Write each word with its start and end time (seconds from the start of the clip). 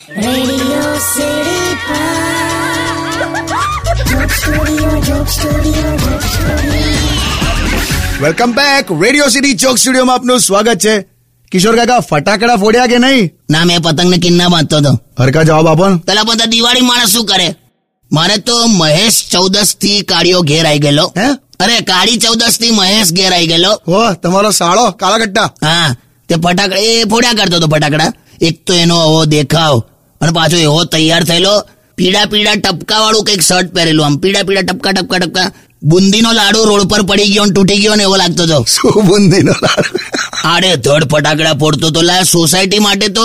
Welcome 0.00 0.20
back 8.52 8.86
radio 9.02 9.28
city 9.28 9.54
ચોક 9.54 9.78
સ્ટુડિયોમાં 9.78 10.16
આપનું 10.16 10.40
સ્વાગત 10.40 10.78
છે. 10.78 11.00
કિશોર 11.52 11.76
કાકા 11.76 12.00
ફટાકડા 12.00 12.56
ફોડ્યા 12.56 12.86
કે 12.86 12.98
નહીં? 12.98 13.30
ના 13.50 13.64
મેં 13.64 13.80
પતંગને 13.80 14.16
કિન્ના 14.16 14.48
બાંધતો 14.48 14.76
હતો. 14.76 15.00
હરકા 15.18 15.42
જવાબ 15.42 15.68
આપો 15.68 15.96
પેલા 15.96 16.22
બધા 16.22 16.44
દિવાળી 16.44 16.80
માણસ 16.80 17.10
શું 17.10 17.26
કરે? 17.26 17.54
મારે 18.12 18.36
તો 18.36 18.66
મહેશ 18.66 19.28
ચૌદસથી 19.32 20.02
કાળીઓ 20.02 20.42
ઘેર 20.42 20.66
આવી 20.66 20.78
ગયેલો. 20.78 21.12
હે? 21.16 21.26
અરે 21.60 21.80
કાળી 21.80 22.16
ચૌદસથી 22.16 22.70
મહેશ 22.70 23.12
ઘેર 23.12 23.32
આવી 23.32 23.46
ગયેલો. 23.46 23.72
ઓ 23.72 24.12
તમારો 24.12 24.50
સાળો 24.50 24.90
કાળા 24.90 25.18
કટ્ટા 25.18 25.44
હા 25.44 25.96
તે 26.28 26.34
ફટાકડા 26.34 26.76
એ 26.76 27.04
ફોડ્યા 27.04 27.32
કરતો 27.32 27.56
હતો 27.56 27.66
ફટાકડા. 27.66 28.12
એક 28.48 28.56
તો 28.66 28.72
એનો 28.82 28.96
આવો 29.04 29.20
દેખાવ. 29.34 29.74
અને 30.20 30.32
પાછો 30.38 30.56
એવો 30.66 30.80
તૈયાર 30.94 31.24
થયેલો 31.30 31.54
પીડા 31.98 32.26
પીડા 32.32 32.56
ટપકા 32.64 33.00
વાળું 33.02 33.24
કંઈક 33.26 33.42
શર્ટ 33.48 33.74
પહેરેલું 33.76 34.06
આમ. 34.06 34.14
પીડા 34.22 34.46
પીડા 34.48 34.66
ટપકા 34.68 34.92
ટપકા 34.96 35.20
ટપકા. 35.24 35.48
બુંદીનો 35.90 36.30
લાડુ 36.38 36.64
રોડ 36.70 36.84
પર 36.92 37.02
પડી 37.10 37.30
ગયો 37.34 37.46
તૂટી 37.56 37.80
ગયો 37.82 37.94
ને 37.98 38.04
એવો 38.08 38.16
લાગતો 38.22 38.42
હતો. 38.48 38.58
શું 38.74 39.06
બુંદીનો 39.08 39.54
લાડુ? 39.64 39.90
આડે 40.50 40.70
ધડ 40.84 41.08
ફટાકડા 41.12 41.54
ફોડતો 41.62 41.86
તો 41.94 42.00
લા 42.08 42.22
સોસાયટી 42.32 42.82
માટે 42.86 43.08
તો 43.18 43.24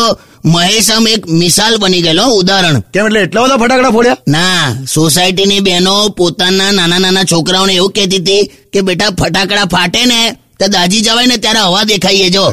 મહેશ 0.54 0.90
આમ 0.96 1.08
એક 1.14 1.28
મિસાલ 1.42 1.76
બની 1.82 2.04
ગયેલો 2.06 2.26
ઉદાહરણ. 2.40 2.78
કેમ 2.94 3.06
એટલે 3.08 3.20
એટલા 3.26 3.44
બધા 3.46 3.60
ફટાકડા 3.64 3.94
ફોડ્યા? 3.98 4.22
ના 4.28 4.64
સોસાયટીની 4.96 5.62
બહેનો 5.68 5.96
પોતાના 6.18 6.72
નાના 6.80 7.02
નાના 7.06 7.30
છોકરાઓને 7.32 7.74
એવું 7.80 7.94
કહેતી 7.96 8.22
હતી 8.24 8.44
કે 8.74 8.80
બેટા 8.88 9.12
ફટાકડા 9.20 9.68
ફાટે 9.76 10.02
ને 10.12 10.20
તો 10.60 10.66
દાજી 10.76 11.02
જવાય 11.08 11.28
ને 11.32 11.38
ત્યારે 11.44 11.62
હવા 11.70 11.86
દેખાઈએ 11.92 12.30
જો. 12.36 12.46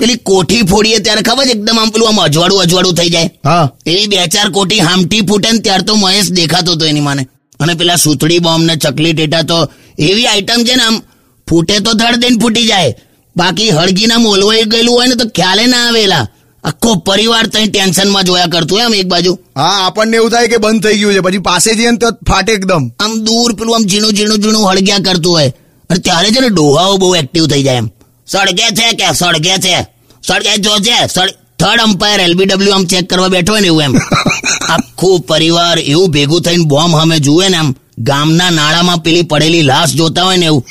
પેલી 0.00 0.14
કોઠી 0.14 0.62
ફોડીએ 0.62 0.98
ત્યારે 0.98 1.22
ખબર 1.22 1.44
છે? 1.44 1.50
એકદમ 1.50 1.80
આમ 1.80 1.90
પેલું 1.90 2.08
આમ 2.08 2.20
અજવાળું 2.20 2.60
અજવાળું 2.60 2.94
થઈ 2.94 3.08
જાય. 3.08 3.30
હા. 3.44 3.70
એવી 3.86 4.06
બે 4.06 4.26
ચાર 4.26 4.48
કોઠી 4.50 4.80
હામટી 4.80 5.20
ફૂટે 5.20 5.52
ને 5.52 5.58
ત્યાર 5.58 5.82
તો 5.82 5.94
મહેશ 5.94 6.30
દેખાતો 6.30 6.72
હતો 6.72 6.86
એની 6.86 7.00
માને. 7.00 7.26
અને 7.60 7.74
પેલા 7.74 7.96
સુથડી 7.96 8.38
બોમ્બ 8.38 8.64
ને 8.64 8.76
ચકલી 8.76 9.12
ટેટા 9.12 9.42
તો 9.42 9.68
એવી 9.98 10.26
આઈટમ 10.26 10.64
છે 10.64 10.74
ને 10.74 10.82
આમ 10.82 11.00
ફૂટે 11.48 11.78
તો 11.78 11.92
ધડ 11.92 12.16
દઈને 12.16 12.38
ફૂટી 12.42 12.66
જાય. 12.66 12.94
બાકી 13.36 13.70
હળગીના 13.70 14.18
મોલવાઈ 14.18 14.64
ગયેલું 14.64 14.94
હોય 14.94 15.06
ને 15.06 15.14
તો 15.14 15.28
ખ્યાલે 15.28 15.66
ના 15.66 15.88
આવેલા. 15.88 16.26
આખો 16.64 16.94
પરિવાર 16.94 17.46
તઈ 17.46 17.66
ટેન્શનમાં 17.66 18.24
જોયા 18.24 18.46
કરતું 18.46 18.78
હોય 18.78 18.86
આમ 18.86 18.94
એક 18.94 19.06
બાજુ. 19.06 19.38
હા 19.56 19.86
આપણને 19.86 20.16
એવું 20.16 20.30
થાય 20.30 20.48
કે 20.48 20.56
બંધ 20.56 20.82
થઈ 20.82 20.98
ગયું 20.98 21.14
છે. 21.14 21.20
પછી 21.20 21.38
પાસે 21.38 21.74
જઈએ 21.74 21.90
ને 21.90 21.96
તો 21.96 22.10
ફાટે 22.10 22.52
એકદમ. 22.52 22.90
આમ 23.00 23.18
દૂર 23.24 23.54
પેલું 23.54 23.76
આમ 23.76 23.82
ઝીણું 23.82 24.12
ઝીણું 24.12 24.36
ઝીણું 24.36 24.70
હળગ્યા 24.70 24.98
કરતું 24.98 25.32
હોય. 25.32 25.52
અને 25.90 25.98
ત્યારે 25.98 26.30
છે 26.30 26.40
ને 26.40 26.48
ડોહાઓ 26.48 26.96
બહુ 26.96 27.14
એક્ટિવ 27.14 27.46
થઈ 27.46 27.62
જાય 27.62 27.76
એમ. 27.76 27.90
સળગે 28.30 28.66
છે 28.72 28.88
કે 28.94 29.06
સળગે 29.14 29.54
છે? 29.58 29.76
સળગે 30.22 30.52
જોજે 30.58 30.96
સળ 31.06 31.30
થર્ડ 31.58 31.80
અમ્પાયર 31.80 32.20
એલબીડબ્લ્યુ 32.20 32.74
આમ 32.74 32.84
ચેક 32.86 33.08
કરવા 33.08 33.28
બેઠો 33.28 33.52
હોય 33.52 33.60
ને 33.60 33.66
એવું 33.66 33.82
એમ. 33.82 33.94
આખું 34.74 35.16
પરિવાર 35.20 35.78
એવું 35.82 36.10
ભેગું 36.10 36.42
થઈને 36.42 36.64
બોમ્બ 36.64 36.94
અમે 36.94 37.16
જુએ 37.20 37.48
ને 37.48 37.56
આમ 37.56 37.74
ગામના 37.98 38.50
નાળામાં 38.50 39.02
પેલી 39.02 39.22
પડેલી 39.22 39.62
લાશ 39.62 39.92
જોતા 39.94 40.24
હોય 40.24 40.36
ને 40.36 40.46
એવું. 40.46 40.64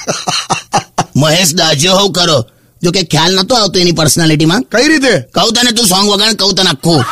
મહેશ 1.22 1.54
દાજ્યો 1.54 1.98
હોવ 2.00 2.10
કરો 2.12 2.38
જો 2.82 2.90
કે 2.92 3.02
ખ્યાલ 3.04 3.34
નતો 3.36 3.54
આવતો 3.56 3.80
એની 3.80 3.92
પર્સનાલિટીમાં 3.92 4.64
કઈ 4.72 4.88
રીતે? 4.88 5.14
કહું 5.34 5.54
તને 5.54 5.72
તું 5.72 5.88
સોંગ 5.88 6.08
વગાડ 6.10 6.36
કહું 6.36 6.56
તને 6.56 6.70
આખું. 6.70 7.04